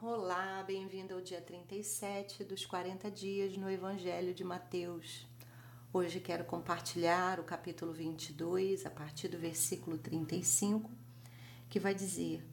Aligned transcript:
Olá, 0.00 0.62
bem-vindo 0.64 1.12
ao 1.12 1.20
dia 1.20 1.40
37 1.40 2.44
dos 2.44 2.64
40 2.64 3.10
dias 3.10 3.56
no 3.56 3.68
Evangelho 3.68 4.32
de 4.32 4.44
Mateus. 4.44 5.26
Hoje 5.92 6.20
quero 6.20 6.44
compartilhar 6.44 7.40
o 7.40 7.42
capítulo 7.42 7.92
22, 7.92 8.86
a 8.86 8.90
partir 8.90 9.26
do 9.26 9.36
versículo 9.36 9.98
35, 9.98 10.88
que 11.68 11.80
vai 11.80 11.96
dizer: 11.96 12.46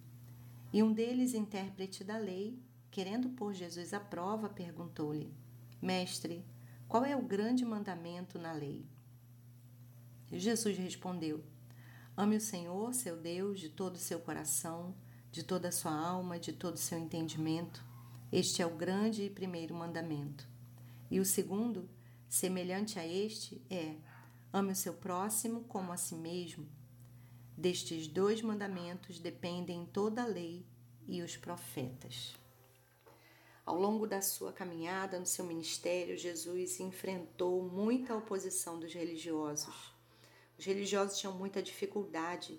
E 0.74 0.82
um 0.82 0.92
deles, 0.92 1.36
intérprete 1.36 2.04
da 2.04 2.18
lei, 2.18 2.58
querendo 2.90 3.30
pôr 3.30 3.54
Jesus 3.54 3.94
à 3.94 4.00
prova, 4.00 4.50
perguntou-lhe: 4.50 5.32
Mestre, 5.80 6.44
qual 6.88 7.06
é 7.06 7.16
o 7.16 7.22
grande 7.22 7.64
mandamento 7.64 8.40
na 8.40 8.54
lei? 8.54 8.84
Jesus 10.32 10.76
respondeu: 10.80 11.44
Ame 12.18 12.38
o 12.38 12.42
Senhor, 12.42 12.92
seu 12.96 13.16
Deus, 13.16 13.60
de 13.60 13.70
todo 13.70 13.98
o 13.98 14.00
seu 14.00 14.20
coração 14.20 14.96
de 15.36 15.44
toda 15.44 15.68
a 15.68 15.72
sua 15.72 15.92
alma, 15.92 16.40
de 16.40 16.54
todo 16.54 16.76
o 16.76 16.78
seu 16.78 16.98
entendimento. 16.98 17.84
Este 18.32 18.62
é 18.62 18.66
o 18.66 18.74
grande 18.74 19.24
e 19.24 19.30
primeiro 19.30 19.76
mandamento. 19.76 20.48
E 21.12 21.20
o 21.20 21.26
segundo, 21.26 21.90
semelhante 22.30 22.98
a 22.98 23.06
este, 23.06 23.62
é: 23.70 23.98
ame 24.54 24.72
o 24.72 24.76
seu 24.76 24.94
próximo 24.94 25.66
como 25.66 25.92
a 25.92 25.98
si 25.98 26.16
mesmo. 26.16 26.66
Destes 27.58 28.08
dois 28.08 28.42
mandamentos 28.42 29.20
dependem 29.20 29.86
toda 29.86 30.24
a 30.24 30.26
lei 30.26 30.66
e 31.06 31.22
os 31.22 31.36
profetas. 31.36 32.34
Ao 33.66 33.78
longo 33.78 34.08
da 34.08 34.22
sua 34.22 34.54
caminhada 34.54 35.20
no 35.20 35.26
seu 35.26 35.44
ministério, 35.44 36.18
Jesus 36.18 36.80
enfrentou 36.80 37.62
muita 37.62 38.16
oposição 38.16 38.80
dos 38.80 38.94
religiosos. 38.94 39.94
Os 40.58 40.64
religiosos 40.64 41.20
tinham 41.20 41.38
muita 41.38 41.62
dificuldade 41.62 42.58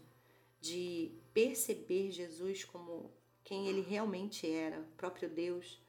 de 0.66 1.12
perceber 1.32 2.10
Jesus 2.10 2.64
como 2.64 3.10
quem 3.44 3.68
ele 3.68 3.80
realmente 3.80 4.50
era, 4.50 4.84
próprio 4.96 5.28
Deus, 5.28 5.80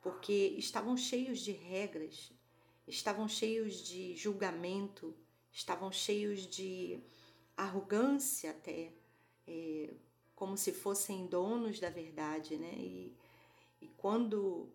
porque 0.00 0.54
estavam 0.56 0.96
cheios 0.96 1.40
de 1.40 1.52
regras, 1.52 2.32
estavam 2.86 3.28
cheios 3.28 3.86
de 3.86 4.16
julgamento, 4.16 5.14
estavam 5.52 5.92
cheios 5.92 6.46
de 6.46 6.98
arrogância 7.56 8.52
até, 8.52 8.92
é, 9.46 9.90
como 10.34 10.56
se 10.56 10.72
fossem 10.72 11.26
donos 11.26 11.78
da 11.78 11.90
verdade, 11.90 12.56
né? 12.56 12.72
E, 12.78 13.12
e 13.82 13.88
quando 13.98 14.68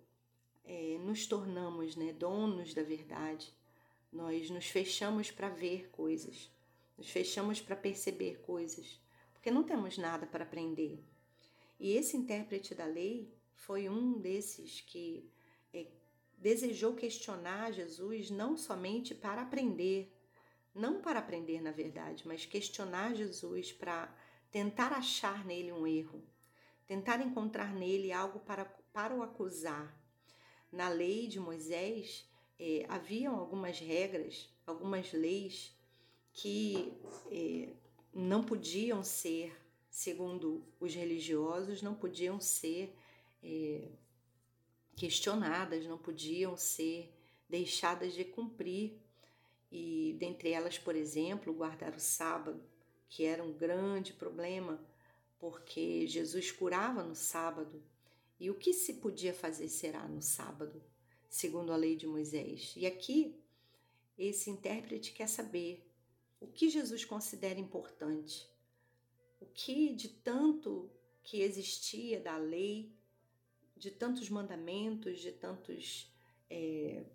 é, 0.66 1.00
nos 1.00 1.26
tornamos 1.26 1.96
né, 1.96 2.14
donos 2.14 2.74
da 2.74 2.84
verdade, 2.84 3.52
nós 4.12 4.50
nos 4.50 4.68
fechamos 4.68 5.32
para 5.32 5.50
ver 5.50 5.90
coisas, 5.90 6.52
nos 6.98 7.10
fechamos 7.10 7.60
para 7.60 7.76
perceber 7.76 8.40
coisas 8.42 9.02
porque 9.44 9.52
não 9.52 9.64
temos 9.64 9.98
nada 9.98 10.26
para 10.26 10.46
aprender. 10.46 11.04
E 11.78 11.92
esse 11.98 12.16
intérprete 12.16 12.74
da 12.74 12.86
lei 12.86 13.30
foi 13.54 13.90
um 13.90 14.18
desses 14.18 14.80
que 14.80 15.30
é, 15.74 15.86
desejou 16.38 16.96
questionar 16.96 17.74
Jesus 17.74 18.32
não 18.32 18.56
somente 18.56 19.14
para 19.14 19.42
aprender, 19.42 20.18
não 20.74 21.02
para 21.02 21.20
aprender 21.20 21.60
na 21.60 21.72
verdade, 21.72 22.26
mas 22.26 22.46
questionar 22.46 23.16
Jesus 23.16 23.74
para 23.74 24.16
tentar 24.50 24.94
achar 24.94 25.44
nele 25.44 25.74
um 25.74 25.86
erro, 25.86 26.24
tentar 26.88 27.20
encontrar 27.20 27.74
nele 27.74 28.14
algo 28.14 28.40
para, 28.40 28.64
para 28.94 29.14
o 29.14 29.22
acusar. 29.22 29.94
Na 30.72 30.88
lei 30.88 31.28
de 31.28 31.38
Moisés 31.42 32.26
é, 32.58 32.86
haviam 32.88 33.36
algumas 33.36 33.78
regras, 33.78 34.50
algumas 34.66 35.12
leis 35.12 35.78
que 36.32 36.98
é, 37.30 37.83
não 38.14 38.44
podiam 38.44 39.04
ser, 39.04 39.56
segundo 39.90 40.64
os 40.80 40.94
religiosos, 40.94 41.82
não 41.82 41.96
podiam 41.96 42.40
ser 42.40 42.96
é, 43.42 43.90
questionadas, 44.96 45.86
não 45.86 45.98
podiam 45.98 46.56
ser 46.56 47.12
deixadas 47.50 48.14
de 48.14 48.24
cumprir. 48.24 49.00
E 49.72 50.16
dentre 50.20 50.52
elas, 50.52 50.78
por 50.78 50.96
exemplo, 50.96 51.54
guardar 51.54 51.96
o 51.96 52.00
sábado, 52.00 52.62
que 53.10 53.26
era 53.26 53.44
um 53.44 53.54
grande 53.54 54.14
problema, 54.14 54.80
porque 55.40 56.06
Jesus 56.08 56.52
curava 56.52 57.04
no 57.04 57.16
sábado. 57.16 57.82
E 58.40 58.50
o 58.50 58.56
que 58.56 58.74
se 58.74 58.96
podia 58.96 59.34
fazer 59.34 59.70
será 59.70 60.08
no 60.08 60.22
sábado, 60.22 60.84
segundo 61.28 61.72
a 61.72 61.76
lei 61.76 61.96
de 61.96 62.06
Moisés. 62.06 62.74
E 62.76 62.86
aqui, 62.86 63.36
esse 64.18 64.50
intérprete 64.50 65.12
quer 65.12 65.28
saber 65.28 65.84
o 66.44 66.48
que 66.48 66.70
Jesus 66.70 67.06
considera 67.06 67.60
importante, 67.60 68.46
o 69.40 69.46
que 69.46 69.94
de 69.94 70.10
tanto 70.10 70.92
que 71.24 71.42
existia 71.42 72.20
da 72.20 72.38
lei, 72.38 72.92
de 73.78 73.90
tantos 73.90 74.30
mandamentos, 74.30 75.20
de 75.20 75.32
tantos 75.32 76.14
é, 76.50 77.06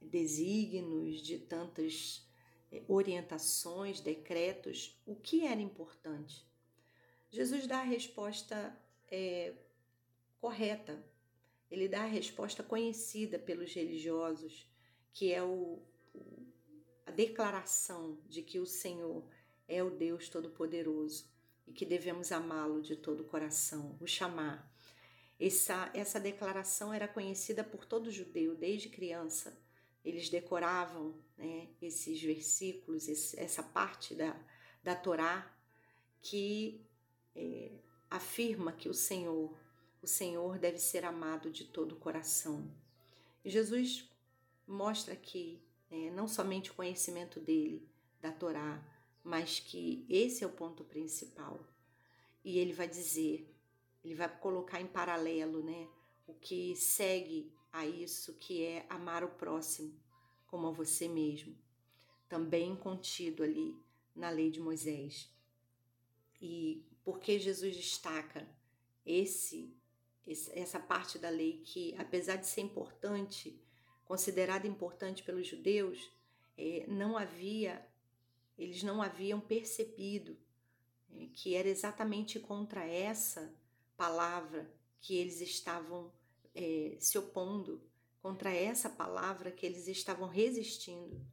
desígnios, 0.00 1.20
de 1.20 1.38
tantas 1.38 2.26
é, 2.72 2.82
orientações, 2.88 4.00
decretos, 4.00 4.98
o 5.06 5.14
que 5.14 5.46
era 5.46 5.60
importante. 5.60 6.46
Jesus 7.30 7.66
dá 7.66 7.80
a 7.80 7.84
resposta 7.84 8.74
é, 9.10 9.52
correta, 10.40 11.04
ele 11.70 11.86
dá 11.86 12.02
a 12.02 12.06
resposta 12.06 12.62
conhecida 12.62 13.38
pelos 13.38 13.74
religiosos, 13.74 14.66
que 15.12 15.32
é 15.32 15.42
o, 15.42 15.82
o 16.14 16.46
a 17.10 17.12
declaração 17.12 18.16
de 18.28 18.40
que 18.40 18.60
o 18.60 18.66
Senhor 18.66 19.24
é 19.66 19.82
o 19.82 19.90
Deus 19.90 20.28
Todo-Poderoso 20.28 21.28
e 21.66 21.72
que 21.72 21.84
devemos 21.84 22.30
amá-lo 22.30 22.80
de 22.80 22.94
todo 22.94 23.22
o 23.22 23.24
coração, 23.24 23.98
o 24.00 24.06
chamar. 24.06 24.72
Essa, 25.38 25.90
essa 25.92 26.20
declaração 26.20 26.92
era 26.92 27.08
conhecida 27.08 27.64
por 27.64 27.84
todo 27.84 28.12
judeu 28.12 28.54
desde 28.54 28.88
criança. 28.88 29.60
Eles 30.04 30.28
decoravam 30.28 31.16
né, 31.36 31.66
esses 31.82 32.22
versículos, 32.22 33.08
esse, 33.08 33.38
essa 33.40 33.62
parte 33.62 34.14
da, 34.14 34.40
da 34.80 34.94
Torá 34.94 35.52
que 36.22 36.86
é, 37.34 37.72
afirma 38.08 38.72
que 38.72 38.88
o 38.88 38.94
Senhor, 38.94 39.52
o 40.00 40.06
Senhor 40.06 40.60
deve 40.60 40.78
ser 40.78 41.04
amado 41.04 41.50
de 41.50 41.64
todo 41.64 41.92
o 41.92 41.98
coração. 41.98 42.72
Jesus 43.44 44.08
mostra 44.64 45.14
aqui 45.14 45.60
é, 45.90 46.10
não 46.10 46.28
somente 46.28 46.70
o 46.70 46.74
conhecimento 46.74 47.40
dele, 47.40 47.88
da 48.20 48.30
Torá, 48.30 48.82
mas 49.22 49.58
que 49.58 50.06
esse 50.08 50.44
é 50.44 50.46
o 50.46 50.52
ponto 50.52 50.84
principal. 50.84 51.60
E 52.44 52.58
ele 52.58 52.72
vai 52.72 52.88
dizer, 52.88 53.52
ele 54.04 54.14
vai 54.14 54.28
colocar 54.38 54.80
em 54.80 54.86
paralelo, 54.86 55.62
né, 55.62 55.88
o 56.26 56.34
que 56.34 56.74
segue 56.76 57.52
a 57.72 57.86
isso, 57.86 58.34
que 58.34 58.64
é 58.64 58.86
amar 58.88 59.24
o 59.24 59.28
próximo 59.28 59.94
como 60.46 60.66
a 60.66 60.72
você 60.72 61.06
mesmo, 61.06 61.56
também 62.28 62.74
contido 62.74 63.42
ali 63.42 63.76
na 64.14 64.30
lei 64.30 64.50
de 64.50 64.60
Moisés. 64.60 65.30
E 66.40 66.84
por 67.04 67.20
que 67.20 67.38
Jesus 67.38 67.76
destaca 67.76 68.48
esse, 69.06 69.72
essa 70.26 70.80
parte 70.80 71.18
da 71.18 71.28
lei 71.28 71.62
que, 71.64 71.94
apesar 71.96 72.36
de 72.36 72.46
ser 72.46 72.62
importante, 72.62 73.60
considerada 74.10 74.66
importante 74.66 75.22
pelos 75.22 75.46
judeus, 75.46 76.10
é, 76.58 76.84
não 76.88 77.16
havia, 77.16 77.80
eles 78.58 78.82
não 78.82 79.00
haviam 79.00 79.40
percebido 79.40 80.36
é, 81.12 81.26
que 81.32 81.54
era 81.54 81.68
exatamente 81.68 82.40
contra 82.40 82.84
essa 82.84 83.54
palavra 83.96 84.68
que 85.00 85.14
eles 85.14 85.40
estavam 85.40 86.12
é, 86.52 86.96
se 86.98 87.18
opondo, 87.18 87.80
contra 88.20 88.50
essa 88.50 88.90
palavra 88.90 89.52
que 89.52 89.64
eles 89.64 89.86
estavam 89.86 90.26
resistindo. 90.26 91.24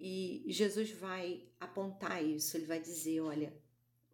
E 0.00 0.46
Jesus 0.48 0.90
vai 0.92 1.50
apontar 1.60 2.24
isso, 2.24 2.56
ele 2.56 2.64
vai 2.64 2.80
dizer: 2.80 3.20
olha, 3.20 3.54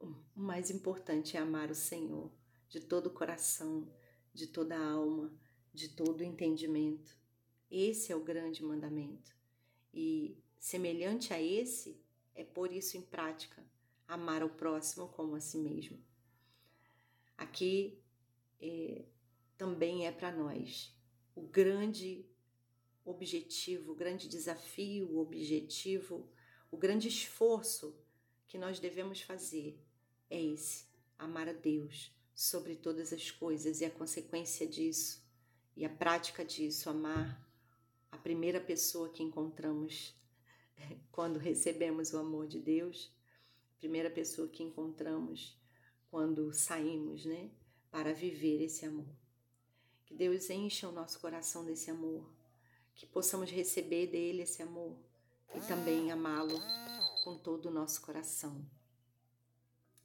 o 0.00 0.12
mais 0.34 0.70
importante 0.70 1.36
é 1.36 1.40
amar 1.40 1.70
o 1.70 1.74
Senhor 1.74 2.32
de 2.68 2.80
todo 2.80 3.06
o 3.06 3.14
coração, 3.14 3.88
de 4.32 4.48
toda 4.48 4.76
a 4.76 4.90
alma, 4.90 5.32
de 5.72 5.90
todo 5.90 6.18
o 6.18 6.24
entendimento. 6.24 7.22
Esse 7.76 8.12
é 8.12 8.16
o 8.16 8.22
grande 8.22 8.62
mandamento. 8.62 9.34
E 9.92 10.38
semelhante 10.60 11.34
a 11.34 11.42
esse, 11.42 12.00
é 12.32 12.44
por 12.44 12.70
isso 12.70 12.96
em 12.96 13.02
prática 13.02 13.66
amar 14.06 14.42
ao 14.42 14.48
próximo 14.48 15.08
como 15.08 15.34
a 15.34 15.40
si 15.40 15.58
mesmo. 15.58 15.98
Aqui 17.36 17.98
é, 18.60 19.04
também 19.58 20.06
é 20.06 20.12
para 20.12 20.30
nós 20.30 20.96
o 21.34 21.42
grande 21.42 22.24
objetivo, 23.04 23.90
o 23.90 23.96
grande 23.96 24.28
desafio, 24.28 25.10
o 25.10 25.18
objetivo, 25.18 26.30
o 26.70 26.76
grande 26.76 27.08
esforço 27.08 27.92
que 28.46 28.56
nós 28.56 28.78
devemos 28.78 29.20
fazer 29.20 29.76
é 30.30 30.40
esse: 30.40 30.86
amar 31.18 31.48
a 31.48 31.52
Deus 31.52 32.14
sobre 32.36 32.76
todas 32.76 33.12
as 33.12 33.32
coisas 33.32 33.80
e 33.80 33.84
a 33.84 33.90
consequência 33.90 34.64
disso 34.64 35.24
e 35.76 35.84
a 35.84 35.90
prática 35.90 36.44
disso, 36.44 36.88
amar 36.88 37.43
a 38.14 38.18
primeira 38.18 38.60
pessoa 38.60 39.08
que 39.08 39.22
encontramos 39.22 40.14
quando 41.10 41.38
recebemos 41.38 42.12
o 42.12 42.18
amor 42.18 42.46
de 42.46 42.60
Deus, 42.60 43.12
a 43.76 43.78
primeira 43.80 44.08
pessoa 44.08 44.48
que 44.48 44.62
encontramos 44.62 45.58
quando 46.10 46.52
saímos, 46.52 47.24
né, 47.24 47.50
para 47.90 48.12
viver 48.14 48.62
esse 48.62 48.86
amor. 48.86 49.12
Que 50.06 50.14
Deus 50.14 50.48
encha 50.48 50.88
o 50.88 50.92
nosso 50.92 51.20
coração 51.20 51.64
desse 51.64 51.90
amor, 51.90 52.24
que 52.94 53.04
possamos 53.04 53.50
receber 53.50 54.06
dele 54.06 54.42
esse 54.42 54.62
amor 54.62 54.96
e 55.52 55.60
também 55.66 56.12
amá-lo 56.12 56.60
com 57.24 57.36
todo 57.36 57.66
o 57.66 57.72
nosso 57.72 58.00
coração. 58.00 58.64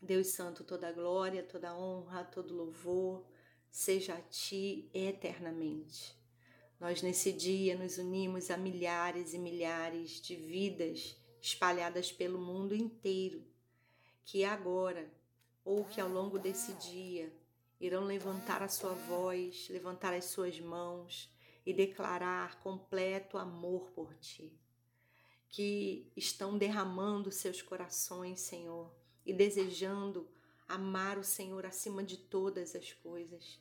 Deus 0.01 0.27
Santo, 0.27 0.63
toda 0.63 0.91
glória, 0.91 1.44
toda 1.44 1.77
honra, 1.77 2.23
todo 2.23 2.56
louvor 2.56 3.23
seja 3.69 4.15
a 4.15 4.21
Ti 4.21 4.89
eternamente. 4.94 6.19
Nós 6.80 7.02
nesse 7.02 7.34
dia 7.34 7.78
nos 7.78 7.98
unimos 7.98 8.50
a 8.50 8.56
milhares 8.56 9.34
e 9.34 9.38
milhares 9.38 10.22
de 10.22 10.38
vidas 10.38 11.18
espalhadas 11.42 12.10
pelo 12.10 12.40
mundo 12.40 12.74
inteiro, 12.74 13.44
que 14.24 14.46
agora 14.46 15.12
ou 15.66 15.84
que 15.84 16.00
ao 16.00 16.08
longo 16.08 16.40
desse 16.40 16.72
dia 16.76 17.34
irão 17.81 18.06
levantar 18.06 18.64
a 18.64 18.70
sua 18.70 18.94
voz, 18.94 19.68
levantar 19.70 20.14
as 20.14 20.26
suas 20.26 20.58
mãos 20.62 21.30
e 21.66 21.74
declarar 21.74 22.62
completo 22.62 23.38
amor 23.38 23.92
por 23.92 24.16
Ti. 24.16 24.58
Que 25.50 26.10
estão 26.16 26.58
derramando 26.58 27.30
seus 27.30 27.62
corações, 27.62 28.40
Senhor, 28.40 28.90
e 29.26 29.34
desejando 29.34 30.30
amar 30.66 31.18
o 31.18 31.24
Senhor 31.26 31.66
acima 31.66 32.04
de 32.04 32.16
todas 32.16 32.74
as 32.74 32.94
coisas, 32.94 33.60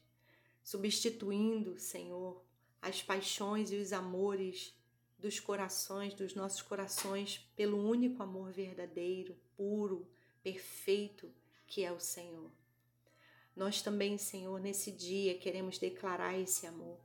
substituindo, 0.62 1.78
Senhor, 1.78 2.44
as 2.80 3.02
paixões 3.02 3.70
e 3.72 3.76
os 3.76 3.92
amores 3.92 4.74
dos 5.18 5.40
corações, 5.40 6.14
dos 6.14 6.34
nossos 6.34 6.62
corações, 6.62 7.38
pelo 7.56 7.78
único 7.78 8.22
amor 8.22 8.52
verdadeiro, 8.52 9.36
puro, 9.56 10.08
perfeito 10.42 11.32
que 11.66 11.84
é 11.84 11.92
o 11.92 12.00
Senhor. 12.00 12.50
Nós 13.54 13.82
também, 13.82 14.16
Senhor, 14.16 14.60
nesse 14.60 14.92
dia 14.92 15.36
queremos 15.36 15.78
declarar 15.78 16.38
esse 16.38 16.66
amor, 16.66 17.00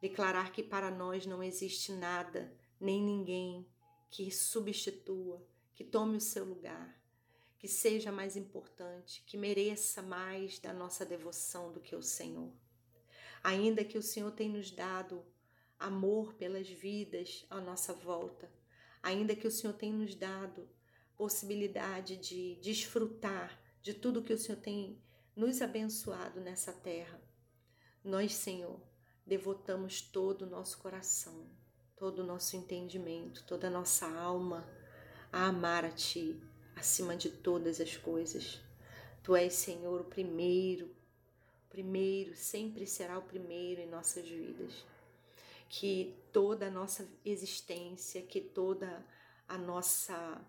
declarar 0.00 0.50
que 0.50 0.62
para 0.62 0.90
nós 0.90 1.24
não 1.24 1.42
existe 1.42 1.92
nada, 1.92 2.52
nem 2.80 3.00
ninguém 3.00 3.64
que 4.10 4.30
substitua, 4.30 5.40
que 5.72 5.84
tome 5.84 6.16
o 6.16 6.20
seu 6.20 6.44
lugar, 6.44 7.00
que 7.56 7.68
seja 7.68 8.10
mais 8.10 8.36
importante, 8.36 9.22
que 9.24 9.38
mereça 9.38 10.02
mais 10.02 10.58
da 10.58 10.72
nossa 10.72 11.06
devoção 11.06 11.72
do 11.72 11.80
que 11.80 11.94
o 11.94 12.02
Senhor. 12.02 12.52
Ainda 13.42 13.84
que 13.84 13.98
o 13.98 14.02
Senhor 14.02 14.30
tenha 14.32 14.56
nos 14.56 14.70
dado 14.70 15.24
amor 15.78 16.34
pelas 16.34 16.68
vidas 16.68 17.44
à 17.50 17.60
nossa 17.60 17.92
volta, 17.92 18.50
ainda 19.02 19.34
que 19.34 19.46
o 19.46 19.50
Senhor 19.50 19.72
tenha 19.72 19.96
nos 19.96 20.14
dado 20.14 20.68
possibilidade 21.16 22.16
de 22.16 22.56
desfrutar 22.56 23.60
de 23.82 23.92
tudo 23.94 24.22
que 24.22 24.32
o 24.32 24.38
Senhor 24.38 24.60
tem 24.60 25.02
nos 25.34 25.60
abençoado 25.60 26.40
nessa 26.40 26.72
terra, 26.72 27.20
nós, 28.04 28.34
Senhor, 28.34 28.80
devotamos 29.26 30.00
todo 30.00 30.42
o 30.42 30.50
nosso 30.50 30.78
coração, 30.78 31.48
todo 31.96 32.20
o 32.20 32.26
nosso 32.26 32.56
entendimento, 32.56 33.44
toda 33.44 33.68
a 33.68 33.70
nossa 33.70 34.06
alma 34.06 34.68
a 35.32 35.46
amar 35.46 35.84
a 35.84 35.90
Ti 35.90 36.40
acima 36.76 37.16
de 37.16 37.30
todas 37.30 37.80
as 37.80 37.96
coisas. 37.96 38.60
Tu 39.22 39.36
és, 39.36 39.52
Senhor, 39.52 40.00
o 40.00 40.04
primeiro, 40.04 40.94
primeiro, 41.72 42.36
sempre 42.36 42.86
será 42.86 43.18
o 43.18 43.22
primeiro 43.22 43.80
em 43.80 43.88
nossas 43.88 44.28
vidas. 44.28 44.84
Que 45.70 46.14
toda 46.30 46.66
a 46.66 46.70
nossa 46.70 47.08
existência, 47.24 48.20
que 48.20 48.40
toda 48.40 49.04
a 49.48 49.56
nossa 49.56 50.40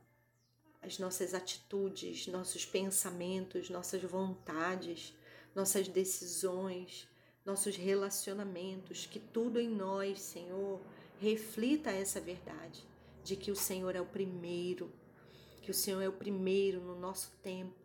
as 0.81 0.99
nossas 0.99 1.33
atitudes, 1.33 2.27
nossos 2.27 2.65
pensamentos, 2.65 3.69
nossas 3.69 4.03
vontades, 4.03 5.15
nossas 5.55 5.87
decisões, 5.87 7.07
nossos 7.45 7.77
relacionamentos, 7.77 9.05
que 9.05 9.17
tudo 9.17 9.61
em 9.61 9.69
nós, 9.69 10.19
Senhor, 10.19 10.81
reflita 11.21 11.89
essa 11.89 12.19
verdade 12.19 12.85
de 13.23 13.37
que 13.37 13.49
o 13.49 13.55
Senhor 13.55 13.95
é 13.95 14.01
o 14.01 14.05
primeiro, 14.05 14.91
que 15.61 15.71
o 15.71 15.73
Senhor 15.73 16.01
é 16.01 16.09
o 16.09 16.13
primeiro 16.13 16.81
no 16.81 16.99
nosso 16.99 17.31
tempo, 17.41 17.82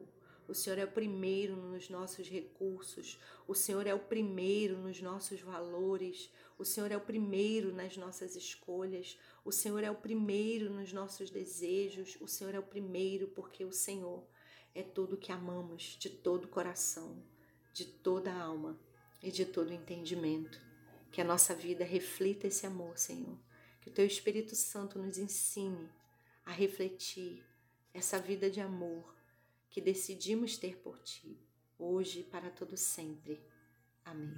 o 0.48 0.54
Senhor 0.54 0.78
é 0.78 0.84
o 0.84 0.90
primeiro 0.90 1.54
nos 1.54 1.90
nossos 1.90 2.26
recursos, 2.26 3.20
o 3.46 3.54
Senhor 3.54 3.86
é 3.86 3.94
o 3.94 3.98
primeiro 3.98 4.78
nos 4.78 5.00
nossos 5.02 5.40
valores, 5.42 6.30
o 6.58 6.64
Senhor 6.64 6.90
é 6.90 6.96
o 6.96 7.00
primeiro 7.02 7.70
nas 7.70 7.98
nossas 7.98 8.34
escolhas, 8.34 9.18
o 9.44 9.52
Senhor 9.52 9.84
é 9.84 9.90
o 9.90 9.94
primeiro 9.94 10.70
nos 10.70 10.90
nossos 10.90 11.28
desejos, 11.28 12.16
o 12.18 12.26
Senhor 12.26 12.54
é 12.54 12.58
o 12.58 12.62
primeiro 12.62 13.28
porque 13.28 13.62
o 13.62 13.72
Senhor 13.72 14.26
é 14.74 14.82
tudo 14.82 15.18
que 15.18 15.30
amamos 15.30 15.96
de 16.00 16.08
todo 16.08 16.46
o 16.46 16.48
coração, 16.48 17.22
de 17.74 17.84
toda 17.84 18.32
a 18.32 18.42
alma 18.42 18.78
e 19.22 19.30
de 19.30 19.44
todo 19.44 19.68
o 19.68 19.74
entendimento. 19.74 20.60
Que 21.12 21.20
a 21.20 21.24
nossa 21.24 21.54
vida 21.54 21.84
reflita 21.84 22.46
esse 22.46 22.66
amor, 22.66 22.96
Senhor. 22.98 23.38
Que 23.80 23.88
o 23.88 23.92
Teu 23.92 24.06
Espírito 24.06 24.54
Santo 24.54 24.98
nos 24.98 25.18
ensine 25.18 25.90
a 26.44 26.52
refletir 26.52 27.44
essa 27.92 28.18
vida 28.18 28.50
de 28.50 28.60
amor 28.60 29.17
que 29.70 29.80
decidimos 29.80 30.56
ter 30.56 30.78
por 30.78 30.98
ti, 31.00 31.38
hoje 31.78 32.20
e 32.20 32.24
para 32.24 32.50
todo 32.50 32.76
sempre. 32.76 33.40
Amém. 34.04 34.34